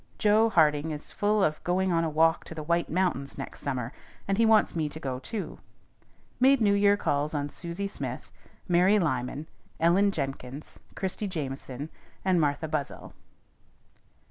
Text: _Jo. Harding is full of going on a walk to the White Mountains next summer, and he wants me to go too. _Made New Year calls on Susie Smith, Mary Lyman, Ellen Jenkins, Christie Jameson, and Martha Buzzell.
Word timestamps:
_Jo. 0.17 0.49
Harding 0.49 0.89
is 0.89 1.11
full 1.11 1.43
of 1.43 1.63
going 1.63 1.91
on 1.93 2.03
a 2.03 2.09
walk 2.09 2.43
to 2.45 2.55
the 2.55 2.63
White 2.63 2.89
Mountains 2.89 3.37
next 3.37 3.59
summer, 3.59 3.93
and 4.27 4.39
he 4.39 4.47
wants 4.47 4.75
me 4.75 4.89
to 4.89 4.99
go 4.99 5.19
too. 5.19 5.59
_Made 6.41 6.59
New 6.59 6.73
Year 6.73 6.97
calls 6.97 7.35
on 7.35 7.49
Susie 7.51 7.85
Smith, 7.87 8.31
Mary 8.67 8.97
Lyman, 8.97 9.45
Ellen 9.79 10.09
Jenkins, 10.09 10.79
Christie 10.95 11.27
Jameson, 11.27 11.91
and 12.25 12.41
Martha 12.41 12.67
Buzzell. 12.67 13.13